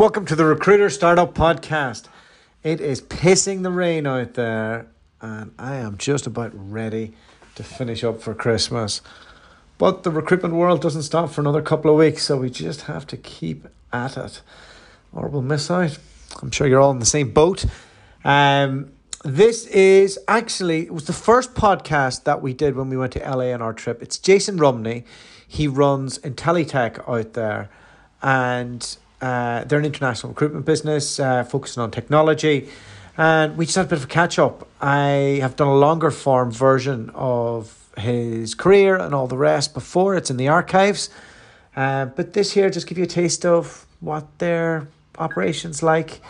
[0.00, 2.08] Welcome to the Recruiter Startup Podcast.
[2.62, 4.86] It is pissing the rain out there,
[5.20, 7.12] and I am just about ready
[7.56, 9.02] to finish up for Christmas.
[9.76, 13.06] But the recruitment world doesn't stop for another couple of weeks, so we just have
[13.08, 14.40] to keep at it,
[15.12, 15.98] or we'll miss out.
[16.40, 17.66] I'm sure you're all in the same boat.
[18.24, 18.92] Um,
[19.22, 23.18] this is actually it was the first podcast that we did when we went to
[23.18, 24.00] LA on our trip.
[24.00, 25.04] It's Jason Romney.
[25.46, 27.68] He runs IntelliTech out there,
[28.22, 32.68] and uh, they're an international recruitment business uh, focusing on technology.
[33.16, 34.66] And we just had a bit of a catch up.
[34.80, 40.14] I have done a longer form version of his career and all the rest before.
[40.14, 41.10] It's in the archives.
[41.76, 46.20] Uh, but this here just give you a taste of what their operations like,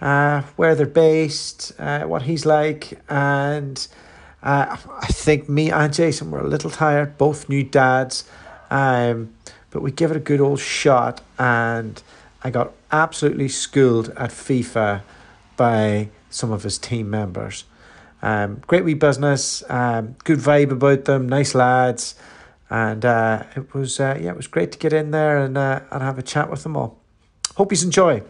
[0.00, 3.86] uh, where they're based, uh, what he's like, and
[4.42, 8.28] uh, I think me and Jason were a little tired, both new dads,
[8.70, 9.34] um,
[9.70, 12.02] but we give it a good old shot, and
[12.42, 15.02] I got absolutely schooled at FIFA
[15.56, 17.64] by some of his team members.
[18.22, 22.14] Um, great wee business, um, good vibe about them, nice lads,
[22.70, 25.80] and uh, it was uh, yeah, it was great to get in there and uh,
[25.90, 26.98] and have a chat with them all.
[27.56, 28.22] Hope you enjoy.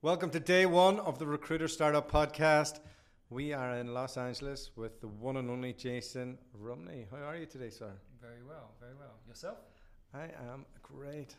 [0.00, 2.80] Welcome to day one of the Recruiter Startup Podcast.
[3.32, 7.06] We are in Los Angeles with the one and only Jason Rumney.
[7.10, 7.90] How are you today, sir?
[8.20, 9.14] Very well, very well.
[9.26, 9.56] Yourself?
[10.12, 11.34] I am great.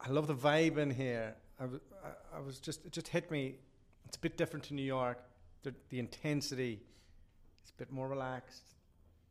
[0.00, 1.36] I love the vibe in here.
[1.60, 3.54] I was, I, I was just, it just hit me.
[4.06, 5.18] It's a bit different to New York.
[5.62, 6.80] The, the intensity
[7.64, 8.74] is a bit more relaxed,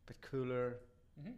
[0.06, 0.78] a bit cooler,
[1.20, 1.32] Mm-hmm.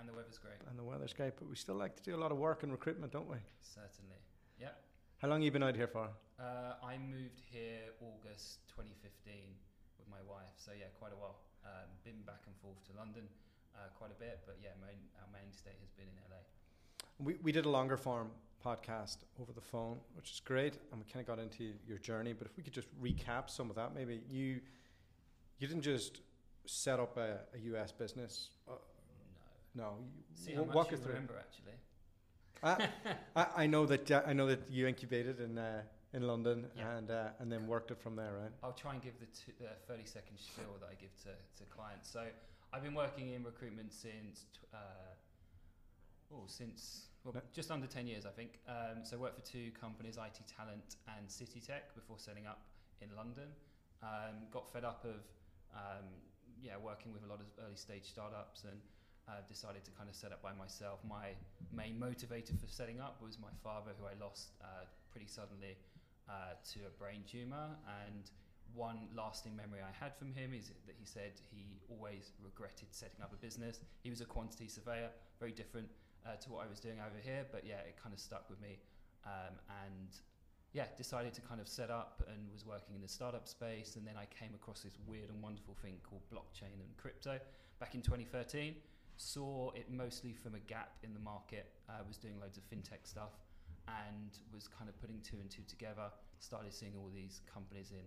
[0.00, 0.54] And the weather's great.
[0.68, 1.36] and the weather's great.
[1.38, 3.36] But we still like to do a lot of work in recruitment, don't we?
[3.62, 4.16] Certainly.
[4.60, 4.70] Yeah.
[5.18, 6.08] How long have you been out here for?
[6.40, 9.69] Uh, I moved here August 2015 with
[10.10, 11.36] my wife, so yeah, quite a while.
[11.64, 13.24] Um, been back and forth to London
[13.76, 16.40] uh, quite a bit, but yeah, our main, state has been in LA.
[17.18, 18.30] We, we did a longer form
[18.64, 22.32] podcast over the phone, which is great, and we kind of got into your journey.
[22.32, 24.60] But if we could just recap some of that, maybe you
[25.58, 26.20] you didn't just
[26.66, 28.50] set up a, a US business.
[28.68, 28.72] Uh,
[29.74, 29.84] No.
[29.84, 31.12] no, you- See how much walk you us through.
[31.14, 31.76] remember actually.
[32.62, 32.88] I,
[33.36, 35.82] I, I know that uh, I know that you incubated in uh,
[36.12, 36.96] in London Yeah.
[36.96, 38.50] and uh, and then worked it from there, right?
[38.62, 41.30] I'll try and give the, t- the 30 second spiel that I give to,
[41.62, 42.10] to clients.
[42.10, 42.24] So
[42.72, 44.44] I've been working in recruitment since,
[44.74, 44.76] uh,
[46.34, 47.40] oh, since well, No.
[47.52, 48.58] just under 10 years, I think.
[48.66, 52.62] Um, so I worked for two companies, IT Talent and City Tech, before setting up
[53.02, 53.48] in London.
[54.02, 55.20] Um, got fed up of
[55.74, 56.06] um,
[56.60, 58.80] yeah working with a lot of early stage startups and
[59.28, 60.98] uh, decided to kind of set up by myself.
[61.06, 61.36] My
[61.72, 65.76] main motivator for setting up was my father, who I lost uh, pretty suddenly
[66.30, 67.74] uh, to a brain tumor.
[68.06, 68.30] And
[68.74, 73.20] one lasting memory I had from him is that he said he always regretted setting
[73.22, 73.80] up a business.
[74.02, 75.10] He was a quantity surveyor,
[75.40, 75.88] very different
[76.24, 78.60] uh, to what I was doing over here, but yeah, it kind of stuck with
[78.60, 78.78] me.
[79.26, 80.08] Um, and
[80.72, 83.96] yeah, decided to kind of set up and was working in the startup space.
[83.96, 87.38] And then I came across this weird and wonderful thing called blockchain and crypto
[87.80, 88.76] back in 2013.
[89.16, 91.66] Saw it mostly from a gap in the market.
[91.88, 93.32] I was doing loads of fintech stuff
[93.88, 96.10] and was kind of putting two and two together.
[96.38, 98.04] Started seeing all these companies in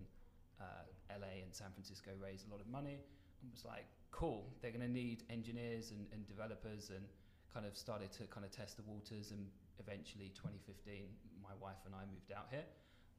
[0.62, 2.98] uh, LA and San Francisco raise a lot of money
[3.42, 7.06] and was like, cool, they're going to need engineers and, and developers and
[7.54, 9.46] kind of started to kind of test the waters and
[9.80, 11.06] eventually 2015
[11.42, 12.66] my wife and I moved out here.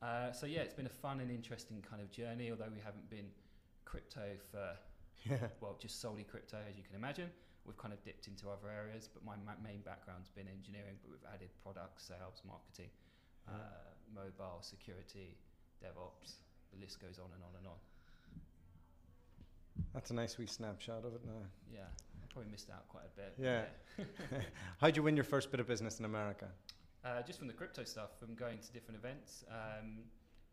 [0.03, 3.09] Uh, so yeah, it's been a fun and interesting kind of journey, although we haven't
[3.10, 3.26] been
[3.84, 4.76] crypto for,
[5.60, 7.31] well, just solely crypto, as you can imagine.
[7.66, 11.25] We've kind of dipped into other areas, but my main background's been engineering, but we've
[11.32, 12.91] added product, sales, marketing,
[13.48, 13.54] Yeah.
[13.54, 15.36] uh, mobile, security,
[15.82, 16.41] DevOps.
[16.72, 17.78] The list goes on and on and on.
[19.94, 21.42] That's a nice wee snapshot of it now.
[21.72, 21.86] Yeah,
[22.32, 23.34] probably missed out quite a bit.
[23.36, 24.42] but Yeah.
[24.80, 26.48] How'd you win your first bit of business in America?
[27.04, 30.04] Uh, just from the crypto stuff, from going to different events, um,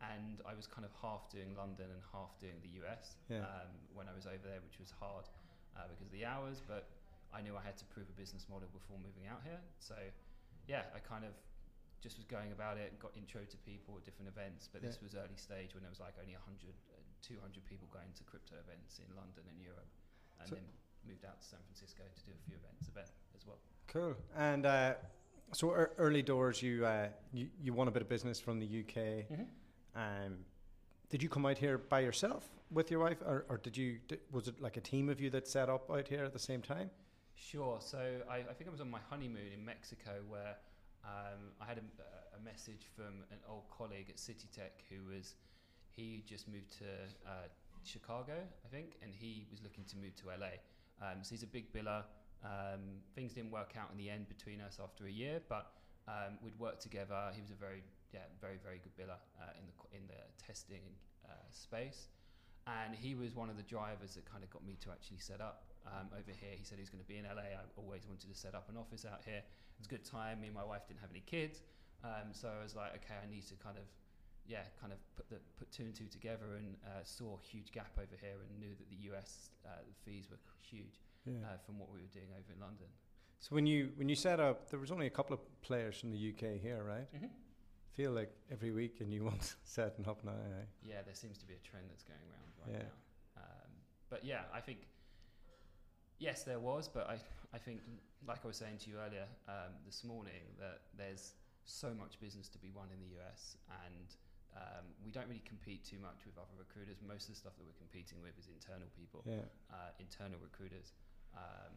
[0.02, 3.40] and I was kind of half doing London and half doing the US Yeah.
[3.40, 5.26] um, when I was over there, which was hard
[5.78, 6.62] uh, because of the hours.
[6.68, 6.90] But
[7.34, 9.60] I knew I had to prove a business model before moving out here.
[9.80, 9.96] So,
[10.68, 11.32] yeah, I kind of
[12.02, 14.68] just was going about it, got intro to people at different events.
[14.72, 15.04] But this Yeah.
[15.04, 18.56] was early stage when there was like only 100, uh, 200 people going to crypto
[18.60, 19.88] events in London and Europe,
[20.40, 20.66] and So- then
[21.06, 23.60] moved out to San Francisco to do a few events event as well.
[23.88, 24.16] Cool.
[24.36, 24.96] And uh,
[25.54, 28.68] so ear early doors, you, uh, you you won a bit of business from the
[28.82, 29.26] UK.
[29.96, 30.46] Um,
[31.10, 34.00] did you come out here by yourself with your wife, or, or did you?
[34.08, 36.40] Did, was it like a team of you that set up out here at the
[36.40, 36.90] same time?
[37.42, 37.80] Sure.
[37.82, 37.98] So
[38.30, 40.56] I, I think I was on my honeymoon in Mexico where
[41.04, 45.34] um, I had a, a message from an old colleague at City Tech who was
[45.90, 46.86] he just moved to
[47.26, 47.50] uh,
[47.84, 48.34] Chicago,
[48.64, 50.62] I think, and he was looking to move to LA.
[51.02, 52.04] Um, so he's a big biller.
[52.46, 55.74] Um, things didn't work out in the end between us after a year, but
[56.08, 57.34] um, we'd worked together.
[57.34, 57.82] He was a very,
[58.14, 60.86] yeah, very, very good biller uh, in the in the testing
[61.26, 62.08] uh, space,
[62.68, 65.42] and he was one of the drivers that kind of got me to actually set
[65.42, 66.54] up um, over here.
[66.54, 67.58] He said he was going to be in LA.
[67.58, 69.42] I always wanted to set up an office out here.
[69.42, 70.42] It was a good time.
[70.42, 71.62] Me and my wife didn't have any kids,
[72.04, 73.86] um, so I was like, okay, I need to kind of
[74.48, 77.72] yeah, kind of put the put two and two together and uh, saw a huge
[77.72, 81.34] gap over here and knew that the US uh, the fees were huge Yeah.
[81.46, 82.88] uh, from what we were doing over in London.
[83.40, 86.12] So when you when you set up, there was only a couple of players from
[86.12, 87.08] the UK here, right?
[87.16, 87.32] Mm-hmm.
[87.94, 90.32] Feel like every week and you want setting up now.
[90.32, 90.66] Eh?
[90.84, 92.84] Yeah, there seems to be a trend that's going around right Yeah.
[92.84, 93.42] now.
[93.44, 93.72] Um,
[94.10, 94.88] but yeah, I think
[96.20, 97.18] yes, there was, but I
[97.54, 97.82] I think
[98.28, 101.34] like I was saying to you earlier um, this morning that there's
[101.66, 104.16] so much business to be won in the US and.
[104.52, 107.00] Um, we don't really compete too much with other recruiters.
[107.00, 109.24] Most of the stuff that we're competing with is internal people.
[109.24, 109.48] Yeah.
[109.72, 110.92] uh, internal recruiters.
[111.34, 111.72] Um,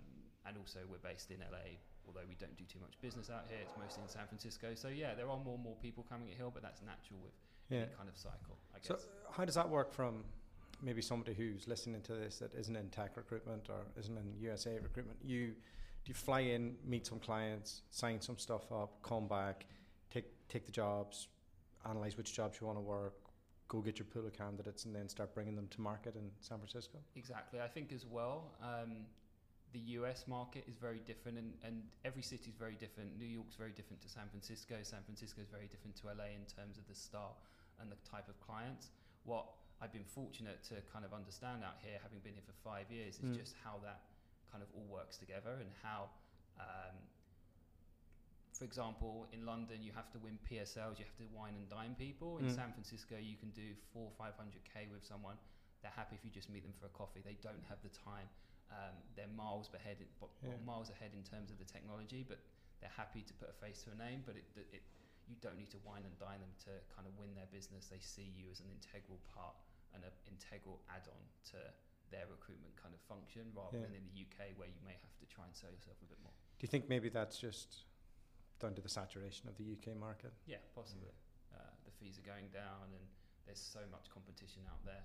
[0.45, 3.59] and also, we're based in LA, although we don't do too much business out here.
[3.63, 4.75] It's mostly in San Francisco.
[4.75, 7.39] So, yeah, there are more and more people coming at Hill, but that's natural with
[7.71, 7.87] Yeah.
[7.87, 8.99] any kind of cycle, I So
[9.31, 10.25] how does that work from
[10.83, 14.79] maybe somebody who's listening to this that isn't in tech recruitment or isn't in USA
[14.83, 15.19] recruitment?
[15.23, 15.55] You
[16.05, 19.67] do you fly in, meet some clients, sign some stuff up, come back,
[20.11, 21.29] take take the jobs,
[21.89, 23.15] analyze which jobs you want to work,
[23.69, 26.59] go get your pool of candidates, and then start bringing them to market in San
[26.59, 26.99] Francisco.
[27.17, 27.61] Exactly.
[27.61, 29.07] I think as well, um,
[29.73, 33.19] the US market is very different, and, and every city is very different.
[33.19, 34.77] New York's very different to San Francisco.
[34.83, 37.39] San Francisco is very different to LA in terms of the style
[37.81, 38.91] and the type of clients.
[39.25, 39.47] What
[39.85, 43.21] I've been fortunate to kind of understand out here, having been here for five years,
[43.21, 43.37] is Mm.
[43.37, 44.01] just how that
[44.51, 46.09] kind of all works together and how.
[46.59, 46.97] Um,
[48.57, 51.95] for example, in London, you have to win PSLs, you have to wine and dine
[51.97, 52.39] people.
[52.39, 52.55] In Mm.
[52.55, 55.37] San Francisco, you can do four, five hundred k with someone.
[55.83, 57.21] They're happy if you just meet them for a coffee.
[57.21, 58.29] They don't have the time.
[58.71, 60.57] Um, they're miles ahead, but Yeah.
[60.65, 62.23] miles ahead in terms of the technology.
[62.23, 62.39] But
[62.81, 64.23] they're happy to put a face to a name.
[64.25, 64.83] But it, it,
[65.27, 67.89] you don't need to wine and dine them to kind of win their business.
[67.89, 69.57] They see you as an integral part
[69.95, 71.23] an integral add-on
[71.55, 71.59] to
[72.11, 73.87] their recruitment kind of function, rather Yeah.
[73.87, 76.21] than in the UK where you may have to try and sell yourself a bit
[76.23, 76.33] more.
[76.59, 77.87] Do you think maybe that's just
[78.59, 80.33] down to the saturation of the UK market?
[80.47, 81.11] Yeah, possibly.
[81.55, 83.05] Uh, the fees are going down, and
[83.47, 85.05] there's so much competition out there.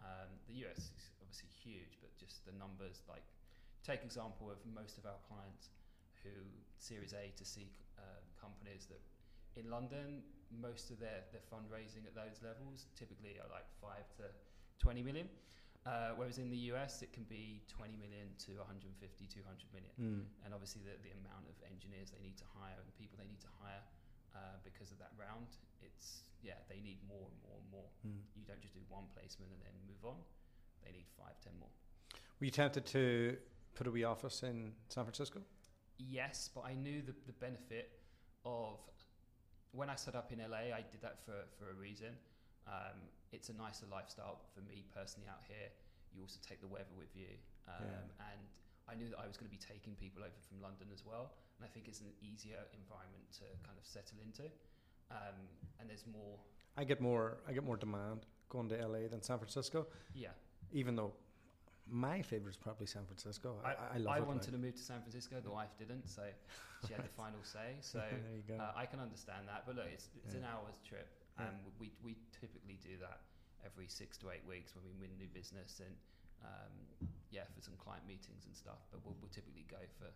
[0.00, 3.02] Um, the US is obviously huge, but just the numbers.
[3.08, 3.24] Like,
[3.84, 5.70] take example of most of our clients
[6.22, 6.30] who
[6.78, 8.02] Series A to C uh,
[8.40, 9.00] companies that
[9.56, 14.26] in London, most of their, their fundraising at those levels typically are like five to
[14.82, 15.28] 20 million.
[15.86, 18.92] Uh, whereas in the US, it can be 20 million to 150,
[19.26, 20.24] 200 million Mm.
[20.44, 23.40] and obviously the, the amount of engineers they need to hire and people they need
[23.40, 23.80] to hire
[24.36, 25.48] uh, because of that round
[25.82, 28.20] it's yeah they need more and more and more Mm.
[28.36, 30.16] you don't just do one placement and then move on
[30.84, 31.68] they need five ten more
[32.40, 33.36] Were you tempted to
[33.74, 35.40] put a wee office in San Francisco?
[35.98, 38.00] yes but i knew the, the benefit
[38.44, 38.78] of
[39.72, 42.12] when i set up in la i did that for, for a reason
[42.66, 42.98] um,
[43.32, 45.68] it's a nicer lifestyle for me personally out here
[46.14, 47.30] you also take the weather with you
[47.68, 48.26] um, Yeah.
[48.32, 48.40] and
[48.90, 51.30] I knew that I was going to be taking people over from London as well,
[51.56, 54.50] and I think it's an easier environment to kind of settle into.
[55.12, 55.38] Um,
[55.78, 56.34] and there's more,
[56.76, 60.30] I get more I get more demand going to LA than San Francisco, yeah.
[60.72, 61.12] even though
[61.90, 63.56] my favorite is probably San Francisco.
[63.64, 65.36] I, I love I wanted to move to San Francisco.
[65.42, 66.22] The wife didn't, so
[66.86, 67.74] she had the final say.
[67.80, 68.62] So there you go.
[68.62, 69.64] uh, I can understand that.
[69.66, 71.46] But look, it's, it's an hour's trip, Yeah.
[71.46, 73.20] and we we typically do that
[73.64, 75.94] every six to eight weeks when we win new business and.
[76.42, 80.06] Um, yeah, for some client meetings and stuff, but we'll, we'll typically go for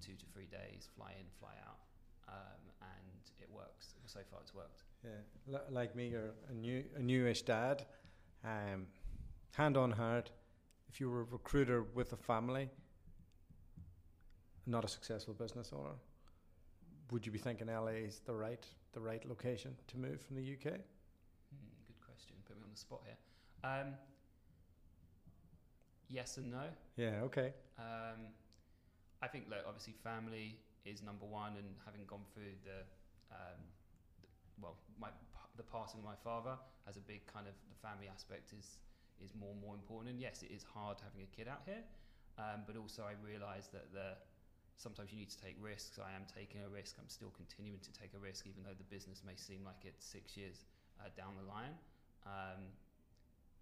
[0.00, 1.80] two to three days, fly in, fly out,
[2.28, 3.94] um, and it works.
[4.06, 4.84] So far, it's worked.
[5.04, 5.10] yeah,
[5.56, 7.84] L- like me, you're a new a newish dad.
[8.44, 8.86] Um,
[9.56, 10.30] hand on heart,
[10.92, 12.68] if you were a recruiter with a family,
[14.66, 15.94] not a successful business owner,
[17.10, 20.42] would you be thinking LA is the right the right location to move from the
[20.42, 20.64] UK?
[20.64, 22.36] Hmm, good question.
[22.46, 23.16] Put me on the spot here.
[23.64, 23.94] Um,
[26.08, 26.64] yes and no.
[26.96, 27.22] Yeah.
[27.24, 27.54] Okay.
[27.78, 28.28] Um,
[29.22, 32.84] I think, look, obviously, family is number one, and having gone through the,
[33.34, 33.60] um,
[34.60, 35.08] well, my
[35.56, 36.56] the passing of my father
[36.86, 38.78] has a big kind of the family aspect is
[39.22, 40.10] is more and more important.
[40.10, 41.82] And yes, it is hard having a kid out here,
[42.38, 44.18] um, but also I realise that the
[44.76, 45.98] sometimes you need to take risks.
[46.02, 46.96] I am taking a risk.
[46.98, 50.04] I'm still continuing to take a risk, even though the business may seem like it's
[50.04, 50.66] six years
[50.98, 51.76] uh, down the line.
[52.26, 52.72] Um,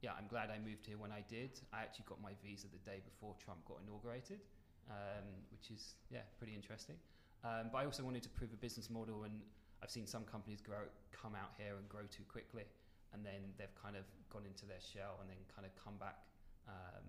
[0.01, 1.61] yeah, I'm glad I moved here when I did.
[1.73, 4.41] I actually got my visa the day before Trump got inaugurated,
[4.89, 6.97] um, which is yeah pretty interesting.
[7.45, 9.41] Um, but I also wanted to prove a business model, and
[9.83, 12.65] I've seen some companies grow, come out here and grow too quickly,
[13.13, 16.19] and then they've kind of gone into their shell and then kind of come back
[16.69, 17.07] um,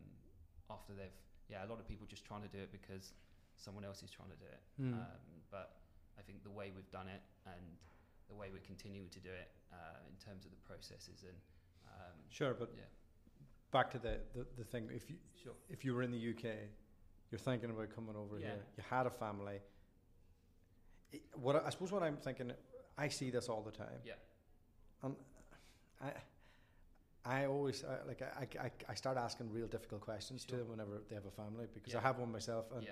[0.70, 1.14] after they've
[1.50, 3.14] yeah a lot of people just trying to do it because
[3.58, 4.62] someone else is trying to do it.
[4.82, 4.94] Mm.
[4.98, 5.78] Um, but
[6.18, 7.62] I think the way we've done it and
[8.30, 11.38] the way we're continuing to do it uh, in terms of the processes and
[11.86, 12.90] um, Sure, but yeah
[13.72, 14.90] back to the, the, the thing.
[14.94, 16.44] If you sure if you were in the UK,
[17.32, 18.48] you're thinking about coming over Yeah.
[18.48, 18.66] here.
[18.78, 19.60] You had a family.
[21.14, 22.52] I- What I, I suppose what I'm thinking,
[22.98, 24.02] I see this all the time.
[24.06, 24.14] Yeah.
[25.04, 25.16] And
[26.02, 26.12] I,
[27.24, 31.02] I always I, like I, I, I start asking real difficult questions to them whenever
[31.08, 32.92] they have a family because I have one myself and yeah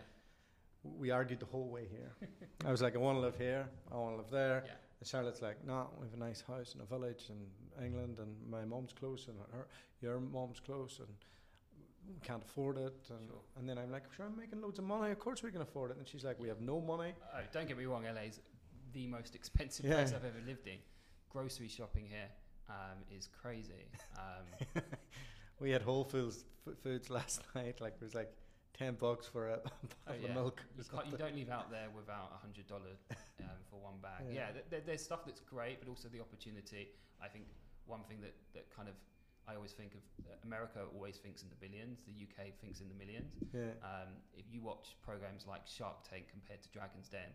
[0.97, 2.11] we argued the whole way here.
[2.65, 3.67] I was like, I want to live here.
[3.91, 4.63] I want to live there.
[4.65, 8.19] yeah And Charlotte's like, no, we have a nice house in a village in England,
[8.19, 9.67] and my mom's close, and her,
[10.01, 11.09] your mum's close, and
[12.07, 12.95] we can't afford it.
[13.09, 13.41] And, Sure.
[13.57, 15.11] and then I'm like, sure, I'm making loads of money.
[15.11, 15.97] Of course we can afford it.
[15.97, 17.11] And she's like, we have no money.
[17.35, 18.39] oh, don't get me wrong LA's
[18.93, 19.95] the most expensive Yeah.
[19.95, 20.77] place I've ever lived in
[21.29, 22.29] grocery shopping here
[22.69, 23.85] um, is crazy
[24.17, 24.81] um,
[25.59, 27.81] We had Whole Foods f- foods last night.
[27.81, 28.31] Like it was like
[28.77, 29.69] ten bucks for a Oh,
[30.07, 30.29] bottle yeah.
[30.29, 30.61] of milk.
[30.77, 32.99] You, you don't leave out there without a hundred dollars
[33.41, 34.23] um, for one bag.
[34.29, 34.33] Yeah.
[34.33, 36.89] Yeah, th- th- there's stuff that's great, but also the opportunity.
[37.21, 37.45] I think
[37.87, 38.95] one thing that, that kind of
[39.49, 42.03] I always think of uh, America always thinks in the billions.
[42.07, 43.33] The UK thinks in the millions.
[43.53, 47.33] Yeah, Um, if you watch programs like Shark Tank compared to Dragon's Den,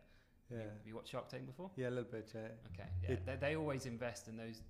[0.50, 1.70] yeah, have you watched Shark Tank before?
[1.76, 2.30] yeah, a little bit.
[2.34, 2.40] Yeah,
[2.72, 4.62] Okay, yeah, It- they, they always invest in those.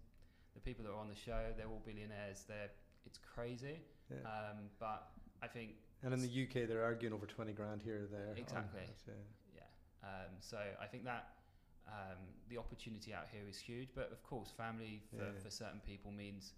[0.55, 2.45] The people that are on the show, they're all billionaires.
[2.49, 2.71] They're
[3.07, 3.81] it's crazy,
[4.11, 4.25] yeah.
[4.25, 5.09] um, but
[5.43, 8.35] I think and in the UK, they're arguing over twenty grand here or there.
[8.37, 8.81] Exactly.
[9.07, 9.61] that, yeah.
[9.63, 10.09] Yeah.
[10.09, 11.29] Um, so I think that
[11.89, 15.41] um, the opportunity out here is huge, but of course, family for, Yeah.
[15.43, 16.53] for certain people means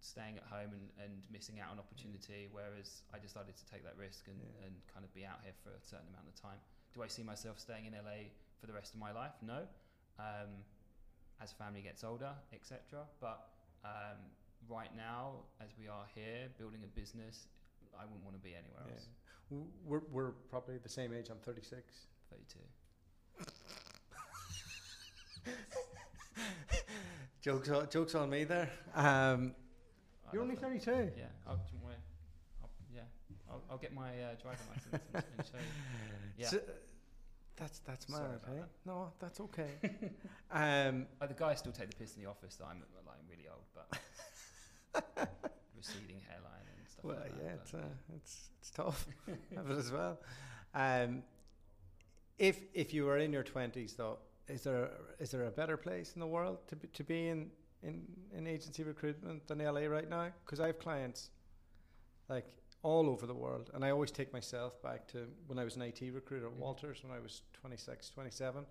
[0.00, 2.48] staying at home and, and missing out on opportunity.
[2.52, 5.70] Whereas I decided to take that risk and, and kind of be out here for
[5.70, 6.58] a certain amount of time.
[6.94, 9.34] Do I see myself staying in LA for the rest of my life?
[9.42, 9.66] No.
[10.18, 10.64] Um,
[11.42, 12.78] as family gets older, etc.
[13.20, 13.48] But
[13.84, 14.18] um,
[14.68, 17.46] right now, as we are here building a business,
[17.98, 18.94] I wouldn't want to be anywhere Yeah.
[18.94, 19.08] else.
[19.84, 21.28] We're, we're probably the same age.
[21.30, 22.06] I'm 36.
[22.30, 22.58] 32.
[27.40, 28.70] jokes, on, jokes on me there.
[28.94, 29.54] Um,
[30.32, 30.90] you're only 32.
[31.16, 32.02] Yeah, I'll, do you want me-
[32.62, 33.00] I'll, yeah,
[33.50, 35.64] I'll, I'll get my uh, driving license and, and show you.
[36.38, 36.48] Yeah.
[36.48, 36.60] So,
[37.58, 38.60] that's that's Sorry mad, about hey?
[38.60, 38.68] that.
[38.86, 39.70] No, that's okay.
[40.52, 43.48] um, Oh, the guys still take the piss in the office that I'm like really
[43.48, 45.28] old, but
[45.76, 47.78] receding hairline and stuff well, like yeah, but- it's, uh,
[48.16, 49.06] it's it's tough,
[49.56, 50.18] have it as well.
[50.74, 51.22] Um,
[52.38, 56.12] if if you were in your 20s, though, is there is there a better place
[56.14, 57.50] in the world to be, to be in,
[57.82, 58.02] in
[58.36, 60.28] in agency recruitment than LA right now?
[60.44, 61.30] Because I have clients
[62.28, 62.46] like
[62.82, 65.82] all over the world, and I always take myself back to when I was an
[65.82, 66.58] IT recruiter at Mhm.
[66.58, 68.66] Walters when I was 26, 27.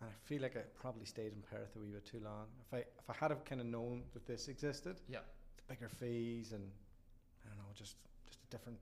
[0.00, 2.48] And I feel like I probably stayed in Perth a wee bit too long.
[2.60, 5.22] If I if I had have kind of known that this existed, Yeah.
[5.56, 6.70] the bigger fees and
[7.44, 8.78] I don't know, just just a different.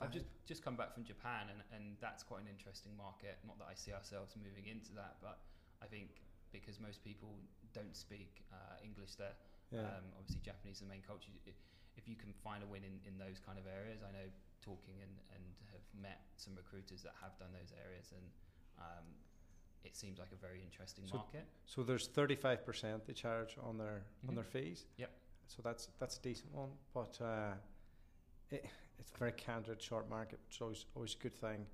[0.00, 3.38] I've just just come back from Japan, and, and that's quite an interesting market.
[3.44, 5.38] Not that I see ourselves moving into that, but
[5.82, 7.38] I think because most people
[7.74, 9.36] don't speak uh, English there,
[9.70, 9.80] yeah.
[9.98, 11.30] Um, obviously, Japanese is the main culture.
[11.46, 11.52] I-
[12.00, 14.24] If you can find a win in, in those kind of areas, I know
[14.64, 18.24] talking and, and have met some recruiters that have done those areas, and
[18.78, 19.04] um,
[19.84, 21.44] it seems like a very interesting So- market.
[21.66, 24.36] so there's 35 percent they charge on their on Mhm.
[24.36, 24.86] their fees.
[24.96, 25.10] Yep.
[25.48, 27.52] So that's that's a decent one, but uh,
[28.50, 28.64] it,
[28.98, 31.66] it's a very candid short market, which is always always a good thing.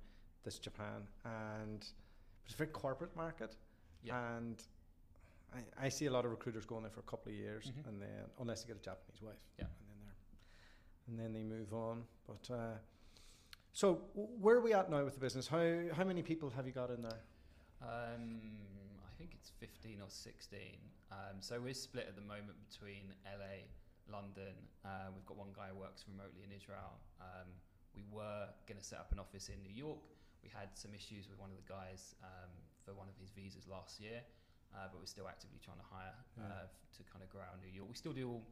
[0.43, 3.55] This Japan and but it's a very corporate market,
[4.03, 4.35] Yeah.
[4.37, 4.61] and
[5.53, 7.87] I, I see a lot of recruiters going there for a couple of years, Mhm.
[7.87, 9.65] and then unless they get a Japanese wife, Yeah.
[11.07, 12.03] And then they're and then they move on.
[12.25, 12.77] But uh,
[13.73, 15.47] so where are we at now with the business?
[15.47, 17.19] How how many people have you got in there?
[17.81, 18.41] Um,
[19.05, 20.59] I think it's 15 or 16.
[21.11, 23.65] Um, so we're split at the moment between LA,
[24.11, 24.53] London.
[24.83, 26.97] Uh, we've got one guy who works remotely in Israel.
[27.21, 27.47] Um,
[27.95, 29.97] we were going to set up an office in New York.
[30.43, 32.49] We had some issues with one of the guys um,
[32.85, 34.21] for one of his visas last year,
[34.75, 36.45] uh, but we're still actively trying to hire Yeah.
[36.45, 36.65] uh,
[36.97, 37.89] to kind of grow out New York.
[37.89, 38.43] We still do all,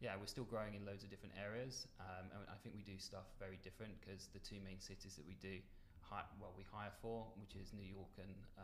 [0.00, 2.98] yeah, we're still growing in loads of different areas, um, and I think we do
[2.98, 5.58] stuff very different because the two main cities that we do
[6.00, 8.62] hi- well, we hire for, which is New York and uh,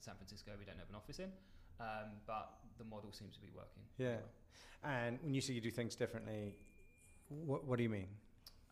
[0.00, 0.52] San Francisco.
[0.58, 1.30] We don't have an office in,
[1.80, 3.82] um, but the model seems to be working.
[3.98, 4.20] Yeah.
[4.84, 6.54] And when you say you do things differently,
[7.28, 8.08] what what do you mean?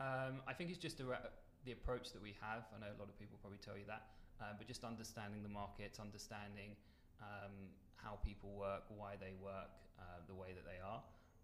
[0.01, 1.31] Um, I think it's just a ra-
[1.65, 2.65] the approach that we have.
[2.75, 4.03] I know a lot of people probably tell you that,
[4.41, 6.75] um, but just understanding the markets, understanding
[7.21, 7.53] um,
[7.97, 11.01] how people work, why they work uh, the way that they are,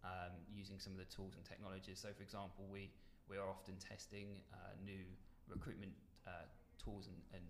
[0.07, 1.99] um, using some of the tools and technologies.
[1.99, 2.95] So, for example, we
[3.27, 5.03] we are often testing uh, new
[5.51, 5.91] recruitment
[6.31, 6.47] uh,
[6.79, 7.43] tools and, and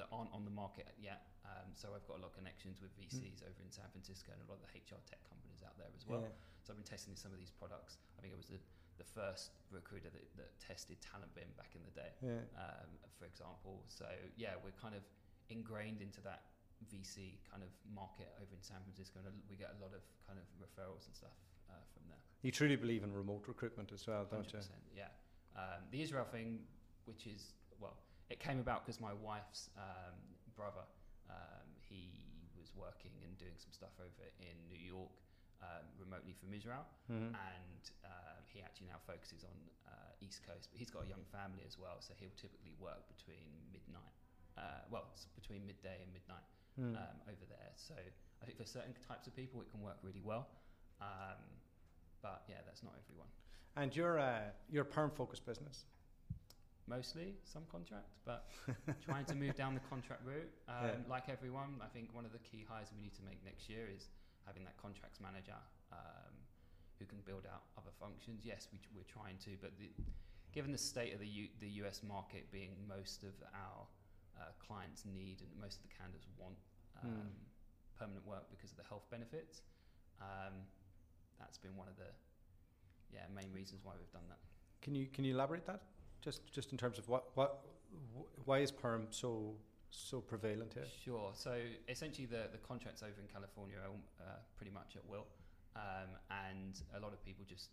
[0.00, 1.28] that aren't on the market yet.
[1.44, 4.40] Um, so I've got a lot of connections with VCs over in San Francisco and
[4.44, 6.24] a lot of the HR tech companies out there as well.
[6.24, 6.32] Yeah.
[6.64, 8.00] So I've been testing some of these products.
[8.16, 8.60] I think it was the,
[9.00, 12.40] the first recruiter that, that tested TalentBin back in the day, Yeah.
[12.56, 12.88] um,
[13.20, 13.84] for example.
[13.88, 15.04] So yeah, we're kind of
[15.52, 16.44] ingrained into that
[16.92, 20.36] VC kind of market over in San Francisco, and we get a lot of kind
[20.36, 21.32] of referrals and stuff
[21.70, 22.22] uh, from there.
[22.42, 24.58] You truly believe in remote recruitment as well, don't you?
[24.58, 25.08] 100%, Yeah.
[25.56, 26.60] Um, the Israel thing,
[27.06, 27.96] which is, well,
[28.28, 30.14] it came about because my wife's um,
[30.54, 30.84] brother,
[31.30, 32.10] um, he
[32.58, 35.10] was working and doing some stuff over in New York
[35.62, 36.84] um, remotely from Israel.
[37.10, 37.32] Mhm.
[37.32, 39.56] And um, he actually now focuses on
[39.88, 43.00] uh, East Coast, but he's got a young family as well, so he'll typically work
[43.08, 44.12] between midnight,
[44.58, 46.44] uh, well, between midday and midnight
[46.76, 46.92] Mm.
[46.92, 47.72] um, over there.
[47.76, 50.46] So I think for certain types of people, it can work really well.
[51.00, 51.42] Um,
[52.22, 53.28] but yeah, that's not everyone.
[53.76, 55.84] And you're a you're a perm focused business.
[56.88, 58.46] Mostly some contract, but
[59.04, 60.48] trying to move down the contract route.
[60.68, 60.94] Um, Yeah.
[61.10, 63.88] Like everyone, I think one of the key hires we need to make next year
[63.92, 64.06] is
[64.46, 65.58] having that contracts manager
[65.90, 66.30] um,
[67.00, 68.42] who can build out other functions.
[68.46, 69.90] Yes, we, we're trying to, but the,
[70.54, 73.82] given the state of the, U, the US market being most of our
[74.38, 76.54] uh, clients need and most of the candidates want
[77.02, 77.98] um, Hmm.
[77.98, 79.62] permanent work because of the health benefits,
[80.22, 80.54] um,
[81.38, 82.10] that's been one of the
[83.12, 84.38] yeah main reasons why we've done that.
[84.82, 85.82] Can you can you elaborate that?
[86.22, 87.60] Just just in terms of what what
[88.44, 89.54] why is perm so
[89.90, 90.84] so prevalent here?
[91.04, 91.30] Sure.
[91.34, 91.56] So
[91.88, 95.24] essentially, the, the contracts over in California are uh, pretty much at will,
[95.76, 96.10] um,
[96.50, 97.70] and a lot of people just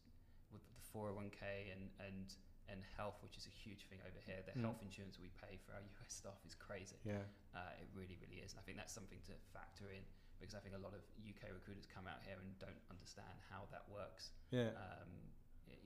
[0.54, 2.34] with the 401k and and
[2.72, 4.40] and health, which is a huge thing over here.
[4.48, 4.64] The Mm.
[4.64, 6.96] health insurance we pay for our US staff is crazy.
[7.04, 7.20] Yeah.
[7.54, 10.06] Uh, it really, really is, and I think that's something to factor in
[10.44, 13.64] because I think a lot of UK recruiters come out here and don't understand how
[13.72, 14.36] that works.
[14.52, 14.76] Yeah.
[14.76, 15.32] Um,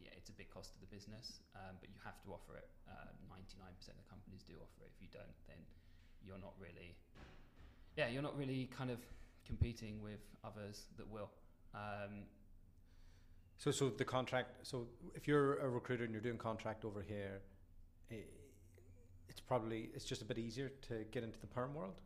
[0.02, 2.66] yeah, it's a big cost to the business, um, but you have to offer it.
[2.90, 3.54] Uh, 99%
[4.02, 4.90] of companies do offer it.
[4.98, 5.62] If you don't, then
[6.26, 6.98] you're not really,
[7.96, 8.98] yeah, you're not really kind of
[9.46, 11.30] competing with others that will.
[11.78, 12.26] Um,
[13.58, 14.66] So so the contract.
[14.66, 17.42] So if you're a recruiter and you're doing contract over here,
[18.10, 18.26] eh,
[19.30, 22.02] it's probably it's just a bit easier to get into the perm world.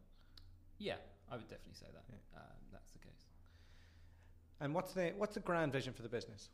[0.79, 0.95] yeah,
[1.31, 2.03] I would definitely say that.
[2.09, 2.39] Yeah.
[2.39, 3.23] Um, that's the case.
[4.59, 6.49] And what's the what's the grand vision for the business?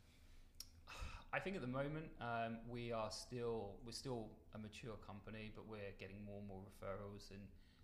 [1.34, 5.68] I think at the moment um, we are still we're still a mature company, but
[5.68, 7.42] we're getting more and more referrals and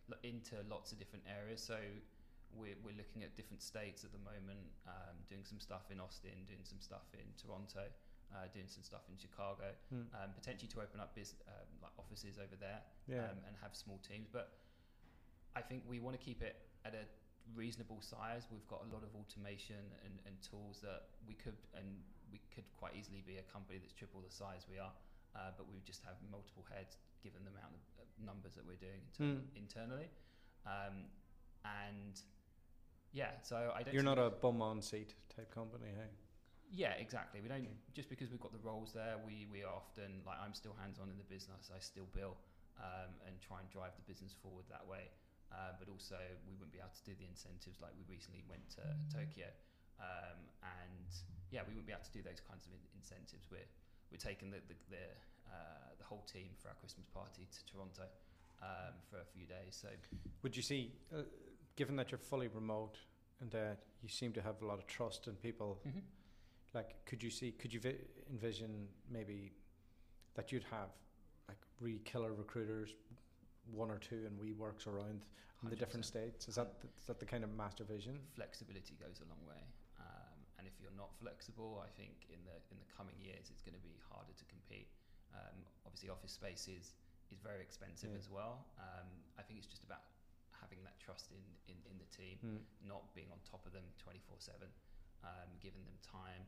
[0.08, 1.62] lo- into lots of different areas.
[1.62, 1.76] So
[2.56, 6.46] we're we're looking at different states at the moment, um, doing some stuff in Austin,
[6.48, 7.84] doing some stuff in Toronto,
[8.34, 10.08] uh, doing some stuff in Chicago, Hmm.
[10.16, 13.26] um, potentially to open up biz, um, like offices over there Yeah.
[13.28, 14.30] um, and have small teams.
[14.32, 14.54] But
[15.56, 17.06] I think we want to keep it at a
[17.56, 18.48] reasonable size.
[18.52, 21.88] We've got a lot of automation and, and tools that we could and
[22.32, 24.92] we could quite easily be a company that's triple the size we are.
[25.36, 29.02] Uh, but we just have multiple heads given the amount of numbers that we're doing
[29.18, 29.58] inter- Hmm.
[29.58, 30.10] internally.
[30.66, 31.10] Um,
[31.66, 32.22] and
[33.12, 33.94] yeah, so I don't.
[33.94, 36.10] You're not a bum on seat type company, hey?
[36.72, 37.42] yeah, exactly.
[37.42, 39.16] We don't just because we've got the roles there.
[39.26, 41.70] We we are often like I'm still hands on in the business.
[41.74, 42.38] I still bill
[42.80, 45.10] um, and try and drive the business forward that way.
[45.54, 46.18] Uh, but also
[46.50, 48.82] we wouldn't be able to do the incentives like we recently went to
[49.14, 49.46] Tokyo,
[50.02, 51.10] um, and
[51.54, 53.46] yeah, we wouldn't be able to do those kinds of in- incentives.
[53.54, 53.70] We're
[54.10, 55.06] we're taking the the the,
[55.54, 58.10] uh, the whole team for our Christmas party to Toronto
[58.66, 59.78] um, for a few days.
[59.78, 59.90] So
[60.42, 61.22] Would you see, uh,
[61.76, 62.98] given that you're fully remote
[63.42, 65.80] and that you seem to have a lot of trust in people,
[66.74, 69.52] like could you see, could you vi- envision maybe
[70.36, 70.90] that you'd have
[71.48, 72.96] like really killer recruiters,
[73.72, 75.24] one or two, and we works around
[75.64, 76.48] in the different states?
[76.48, 78.20] Is that the, is that the kind of master vision?
[78.36, 79.64] flexibility goes a long way.
[80.00, 83.64] Um, and if you're not flexible, I think in the in the coming years it's
[83.64, 84.92] going to be harder to compete.
[85.34, 86.94] Um, obviously, office space is
[87.32, 88.20] is very expensive Yeah.
[88.20, 88.68] as well.
[88.78, 89.08] Um,
[89.40, 90.04] I think it's just about
[90.52, 92.62] having that trust in in, in the team, Hmm.
[92.88, 94.68] not being on top of them 24 seven,
[95.24, 96.44] um, giving them time.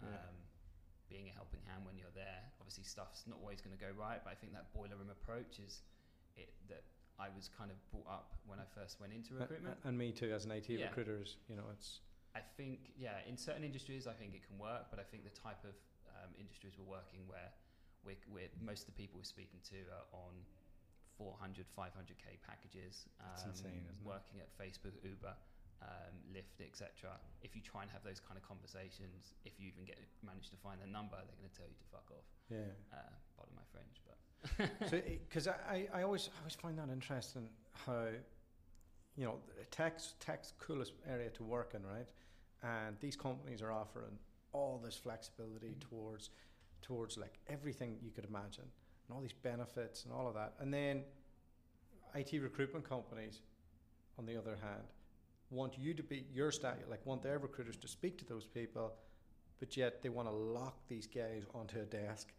[0.00, 0.14] Yeah.
[0.30, 0.36] Um,
[1.10, 2.38] being a helping hand when you're there.
[2.62, 5.58] Obviously, stuff's not always going to go right, but I think that boiler room approach
[5.58, 5.82] is
[6.40, 6.82] it that
[7.18, 9.76] I was kind of brought up when I first went into recruitment.
[9.84, 10.88] a- and me too, as an IT Yeah.
[10.88, 12.00] recruiters, you know, it's
[12.32, 15.34] I think, yeah, in certain industries, I think it can work, but I think the
[15.34, 15.74] type of
[16.14, 17.50] um, industries we're working where
[18.06, 20.38] we're, we're, most of the people we're speaking to are on
[21.18, 24.06] 400, 500k packages, um, That's insane, isn't it?
[24.06, 25.34] working at Facebook, Uber,
[25.82, 27.18] um, Lyft, etc.
[27.42, 30.56] If you try and have those kind of conversations, if you even get manage to
[30.56, 32.28] find their number, they're going to tell you to fuck off.
[32.48, 32.72] yeah.
[32.94, 34.09] Uh, pardon my French, but
[34.88, 37.48] so because I, I always I always find that interesting
[37.86, 38.06] how
[39.16, 39.36] you know
[39.70, 42.06] tech's tech's coolest area to work in right
[42.62, 44.18] and these companies are offering
[44.52, 45.80] all this flexibility Mhm.
[45.88, 46.30] towards
[46.82, 50.72] towards like everything you could imagine and all these benefits and all of that and
[50.72, 51.04] then
[52.14, 53.42] IT recruitment companies
[54.18, 54.84] on the other hand
[55.50, 58.94] want you to be your staff like want their recruiters to speak to those people
[59.58, 62.32] but yet they want to lock these guys onto a desk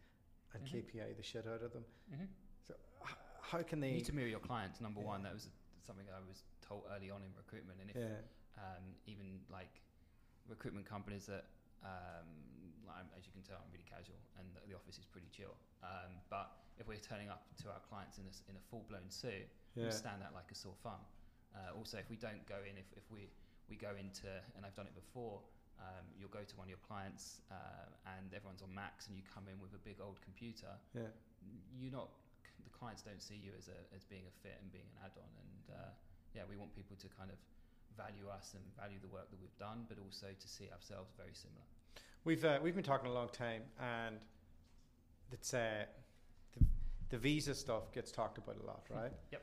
[0.54, 0.84] and Mhm.
[0.84, 1.84] KPI the shit out of them.
[2.12, 2.26] Mm-hmm.
[2.66, 3.92] So h- how can You they?
[3.94, 4.80] need to mirror your clients.
[4.80, 5.06] Number Yeah.
[5.06, 5.48] one, that was
[5.86, 8.20] something I was told early on in recruitment, and if yeah,
[8.56, 9.80] um, even like
[10.48, 11.46] recruitment companies that,
[11.82, 12.28] um,
[12.86, 15.56] like, as you can tell, I'm really casual, and the, the office is pretty chill.
[15.82, 19.08] Um, but if we're turning up to our clients in a, in a full blown
[19.10, 21.00] suit, yeah, we stand out like a sore thumb.
[21.54, 23.28] Uh, also, if we don't go in, if, if we
[23.68, 25.40] we go into, and I've done it before.
[25.80, 29.22] Um, you'll go to one of your clients uh, and everyone's on Macs, and you
[29.26, 30.72] come in with a big old computer.
[30.94, 31.10] yeah.
[31.74, 32.08] You're not.
[32.62, 35.26] The clients don't see you as a as being a fit and being an add-on.
[35.26, 35.90] And uh,
[36.34, 37.38] yeah, we want people to kind of
[37.98, 41.34] value us and value the work that we've done, but also to see ourselves very
[41.34, 41.66] similar.
[42.24, 44.16] We've uh, we've been talking a long time, and
[45.32, 45.84] it's uh,
[46.56, 46.64] the,
[47.10, 49.12] the visa stuff gets talked about a lot, right?
[49.32, 49.42] Yep.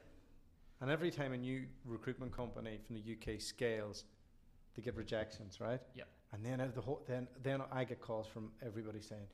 [0.82, 4.06] And every time a new recruitment company from the UK scales,
[4.80, 5.82] they get rejections, right?
[5.94, 6.04] Yeah.
[6.32, 9.28] And then the whole, then then I get calls from everybody saying,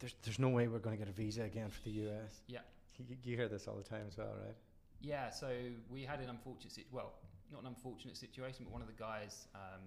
[0.00, 2.60] "There's there's no way we're going to get a visa again for the US." Yeah.
[2.98, 4.56] You, you hear this all the time as well, right?
[5.00, 5.48] Yeah, so
[5.88, 7.12] we had an unfortunate, sit- well,
[7.52, 9.86] not an unfortunate situation, but one of the guys um,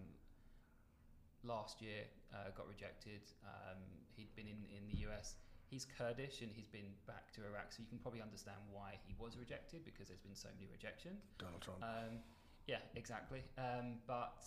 [1.43, 3.19] last year uh, got rejected.
[3.43, 3.83] Um,
[4.15, 5.35] he'd been in, in the US.
[5.67, 9.13] He's Kurdish and he's been back to Iraq, so you can probably understand why he
[9.19, 11.19] was rejected because there's been so many rejections.
[11.37, 11.83] Donald Trump.
[11.83, 12.23] Um,
[12.67, 13.41] yeah, exactly.
[13.57, 14.45] Um, but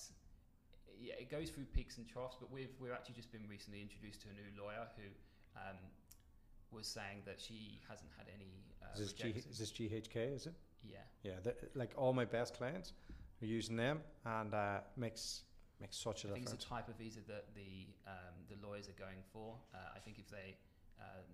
[1.00, 2.36] yeah, it goes through peaks and troughs.
[2.38, 5.08] But we've we've actually just been recently introduced to a new lawyer who
[5.60, 5.76] um,
[6.70, 8.64] was saying that she hasn't had any.
[8.82, 10.34] Uh, is, this G, is this GHK?
[10.34, 10.54] Is it?
[10.84, 10.98] yeah.
[11.22, 12.92] Yeah, the- like all my best clients
[13.42, 15.42] are using them, and uh, makes
[15.80, 16.64] makes such a I think it's difference.
[16.64, 19.56] a type of visa that the um, the lawyers are going for.
[19.74, 20.56] Uh, I think if they
[21.00, 21.26] um,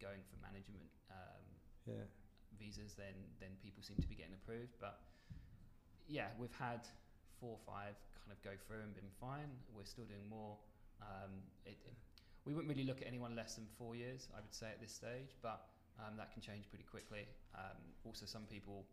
[0.00, 1.44] going for management um,
[1.86, 2.04] yeah,
[2.58, 4.74] visas, then then people seem to be getting approved.
[4.80, 5.00] But
[6.08, 6.80] yeah, we've had
[7.40, 9.50] four or five kind of go through and been fine.
[9.74, 10.56] We're still doing more.
[11.02, 11.32] Um,
[11.64, 11.94] it, it-
[12.46, 14.92] we wouldn't really look at anyone less than four years, I would say, at this
[14.94, 15.66] stage, but
[15.98, 17.26] um, that can change pretty quickly.
[17.56, 17.74] Um,
[18.06, 18.86] also, some people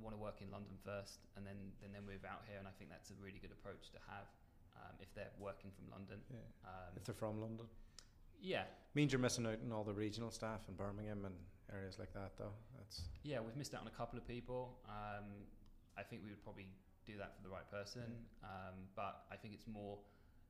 [0.00, 2.70] want to work in London first and then, then they move out here, and I
[2.78, 4.24] think that's a really good approach to have
[4.80, 6.16] um, if they're working from London.
[6.32, 6.40] yeah.
[6.64, 7.66] Um, If they're from London,
[8.40, 11.34] yeah, means you're missing out on all the regional staff in Birmingham and
[11.74, 12.56] areas like that, though.
[12.78, 14.78] That's Yeah, we've missed out on a couple of people.
[14.88, 15.44] Um,
[15.98, 16.70] I think we would probably
[17.04, 18.06] do that for the right person,
[18.44, 19.98] um, but I think it's more.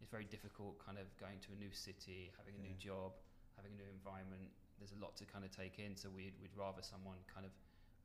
[0.01, 3.19] It's very difficult, kind of going to a new city, having a new job,
[3.57, 4.47] having a new environment.
[4.79, 7.55] There's a lot to kind of take in, so we'd we'd rather someone kind of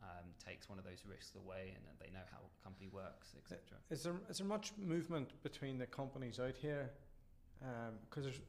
[0.02, 3.36] um, takes one of those risks away and that they know how the company works,
[3.38, 3.78] etc.
[3.92, 6.90] Is there is there much movement between the companies out here?
[8.10, 8.42] Because there's,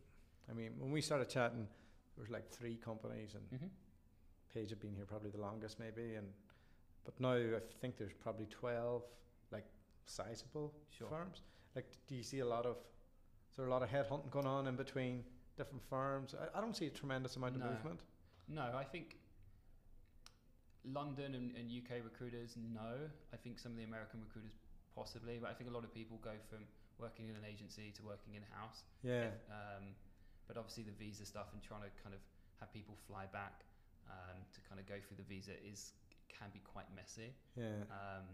[0.51, 1.69] I mean, when we started chatting,
[2.17, 3.69] there was like three companies, and Mm-hmm.
[4.55, 6.29] Page had been here probably the longest, maybe, and
[7.05, 9.03] but now I think there's probably twelve
[9.53, 9.67] like
[10.07, 11.09] sizable Sure.
[11.09, 11.43] firms.
[11.75, 12.77] Like, do you see a lot of?
[13.51, 15.25] Is there a lot of headhunting going on in between
[15.57, 16.35] different firms?
[16.35, 17.65] I, I don't see a tremendous amount No.
[17.67, 18.01] of movement.
[18.49, 19.17] No, I think
[20.85, 23.09] London and, and UK recruiters, no.
[23.33, 24.53] I think some of the American recruiters
[24.95, 26.59] possibly, but I think a lot of people go from
[26.99, 28.85] working in an agency to working in house.
[29.03, 29.97] Yeah, Um,
[30.47, 32.21] but obviously the visa stuff and trying to kind of
[32.61, 33.65] have people fly back
[34.11, 35.95] um, to kind of go through the visa is
[36.29, 37.33] can be quite messy.
[37.57, 38.25] yeah, Um,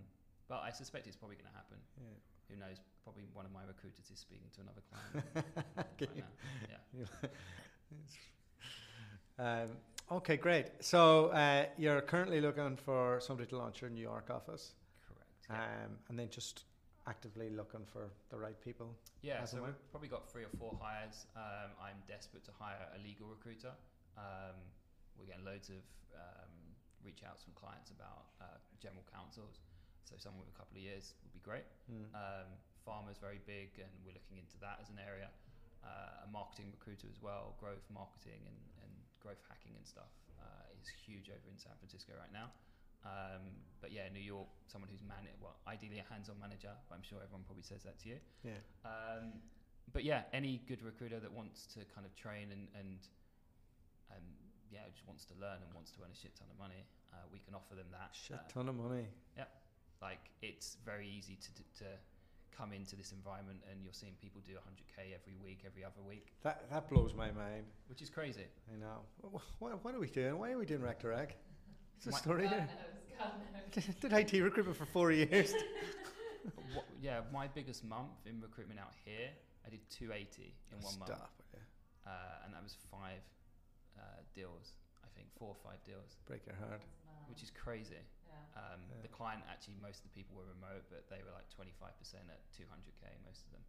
[0.49, 1.79] but I suspect it's probably going to happen.
[1.99, 2.17] yeah.
[2.49, 2.81] Who knows?
[3.05, 5.27] Probably one of my recruiters is speaking to another client
[5.77, 6.25] right now.
[6.99, 7.07] Yeah.
[9.39, 9.69] um,
[10.19, 10.67] okay, great.
[10.81, 14.75] So uh, you're currently looking for somebody to launch your New York office,
[15.07, 15.31] Correct.
[15.49, 15.85] Yeah.
[15.87, 16.65] um, and then just
[17.07, 18.95] actively looking for the right people.
[19.23, 21.27] Yeah, so we've probably got three or four hires.
[21.37, 23.73] Um, I'm desperate to hire a legal recruiter.
[24.17, 24.57] Um,
[25.19, 25.77] we're getting loads of
[26.15, 26.51] um,
[27.05, 29.61] reach outs some clients about uh, general counsels.
[30.05, 31.67] So someone with a couple of years would be great.
[31.87, 32.11] Mm.
[32.13, 32.49] Um,
[32.83, 35.31] pharma's very big, and we're looking into that as an area.
[35.81, 40.77] Uh, a marketing recruiter as well, growth marketing and, and growth hacking and stuff uh,
[40.77, 42.53] is huge over in San Francisco right now.
[43.01, 43.49] Um,
[43.81, 46.73] but yeah, New York, someone who's man, well, ideally a hands-on manager.
[46.89, 48.19] But I'm sure everyone probably says that to you.
[48.45, 49.41] yeah, Um,
[49.93, 53.01] but yeah, any good recruiter that wants to kind of train and and
[54.13, 54.25] and
[54.71, 57.17] yeah, just wants to learn and wants to earn a shit ton of money, uh,
[57.33, 58.11] we can offer them that.
[58.15, 59.07] shit Uh, ton of money.
[59.37, 59.45] Yeah,
[60.01, 61.51] like it's very easy to
[61.85, 61.89] to
[62.53, 66.35] come into this environment and you're seeing people do 100k every week, every other week,
[66.43, 67.65] That that blows my mind.
[67.89, 68.45] which is crazy.
[68.73, 69.01] I know.
[69.23, 70.39] What, what, what are we doing?
[70.39, 71.37] Why are we doing Rec to Rec?
[71.95, 72.69] What's the My- story God here?
[72.69, 73.95] knows, God knows.
[74.01, 75.55] Did IT recruitment for four years.
[76.75, 79.29] what, yeah, my biggest month in recruitment out here,
[79.67, 81.33] I did 280 in one month, Stop.
[81.55, 81.61] it,
[82.07, 82.13] Yeah.
[82.13, 83.21] uh, and that was five
[84.01, 84.73] uh, deals,
[85.05, 86.81] I think four or five deals, Break your heart.
[87.29, 88.01] Which is crazy.
[88.27, 88.59] yeah.
[88.59, 89.03] Um, Yeah.
[89.07, 91.71] The client actually, most of the people were remote, but they were like 25%
[92.33, 93.65] at 200k, most of them.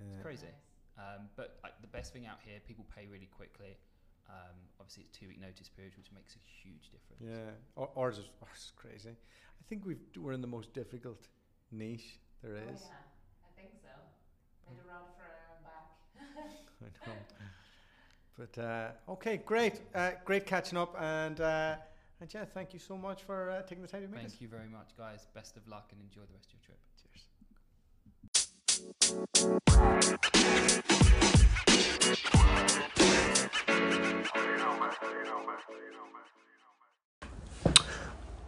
[0.00, 0.06] Yeah.
[0.10, 0.50] It's crazy.
[0.50, 0.98] Nice.
[0.98, 3.76] Um, but like, the best thing out here, people pay really quickly.
[4.28, 7.22] Um, obviously, it's two week notice period, which makes a huge difference.
[7.22, 7.52] Yeah,
[7.94, 9.10] ours, is, ours is crazy.
[9.12, 11.28] I think we've, we're in the most difficult
[11.70, 12.80] niche there is.
[12.82, 13.92] Oh, yeah, I think so.
[14.66, 15.92] Made a run for our own back.
[16.80, 17.16] I know.
[18.36, 21.76] But uh, okay, great, uh, great catching up, and uh,
[22.20, 24.32] and yeah, thank you so much for uh, taking the time to meet us.
[24.32, 25.26] Thank you very much, guys.
[25.34, 26.78] Best of luck and enjoy the rest of your trip.
[27.00, 27.28] Cheers.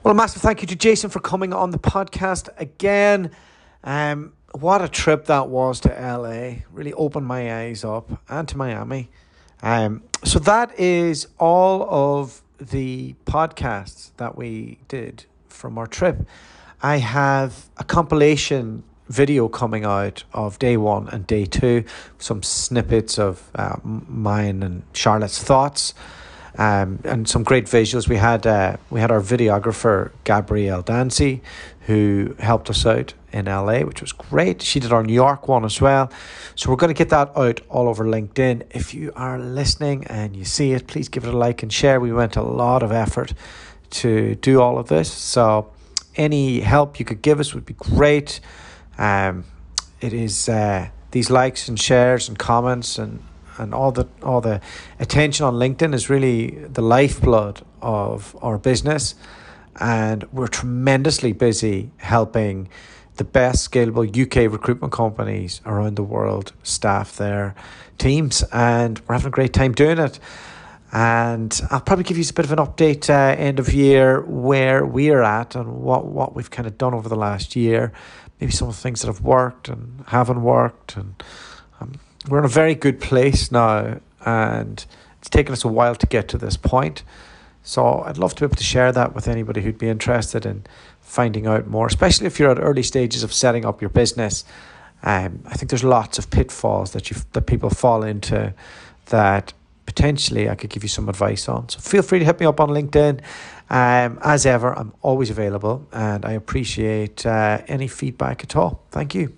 [0.03, 3.31] Well, a massive thank you to Jason for coming on the podcast again.
[3.85, 6.65] Um, what a trip that was to LA.
[6.73, 9.11] Really opened my eyes up and to Miami.
[9.63, 16.27] Um, so that is all of the podcasts that we did from our trip.
[16.83, 21.85] I have a compilation video coming out of day one and day two,
[22.19, 25.95] some snippets of uh, mine and Charlotte's thoughts,
[26.59, 28.09] um, and some great visuals.
[28.09, 31.43] We had uh, we had our videographer Gabrielle Dancy,
[31.83, 34.63] who helped us out in LA, which was great.
[34.63, 36.11] She did our New York one as well.
[36.55, 38.63] So we're going to get that out all over LinkedIn.
[38.71, 42.01] If you are listening and you see it, please give it a like and share.
[42.01, 43.35] We went a lot of effort
[43.91, 45.13] to do all of this.
[45.13, 45.71] So
[46.17, 48.41] any help you could give us would be great.
[48.99, 49.45] Um,
[50.01, 53.23] it is uh, these likes and shares and comments and,
[53.59, 54.61] and all the all the
[54.99, 59.15] attention on LinkedIn is really the lifeblood of our business,
[59.81, 62.69] and we're tremendously busy helping
[63.17, 67.55] the best scalable UK recruitment companies around the world staff their
[67.99, 70.19] teams, and we're having a great time doing it.
[70.93, 74.87] And I'll probably give you a bit of an update uh, end of year where
[74.87, 77.93] we're at and what, what we've kind of done over the last year.
[78.41, 80.97] Maybe some of the things that have worked and haven't worked.
[80.97, 81.23] And
[81.81, 81.95] um,
[82.29, 84.01] we're in a very good place now.
[84.25, 84.87] And
[85.19, 87.03] it's taken us a while to get to this point.
[87.63, 90.65] So I'd love to be able to share that with anybody who'd be interested in
[91.07, 94.45] finding out more, especially if you're at early stages of setting up your business.
[95.03, 98.53] Um, I think there's lots of pitfalls that you that people fall into
[99.07, 99.53] that
[99.87, 101.69] potentially I could give you some advice on.
[101.69, 103.21] So feel free to hit me up on LinkedIn.
[103.71, 108.83] Um, as ever, I'm always available and I appreciate uh, any feedback at all.
[108.91, 109.33] Thank you.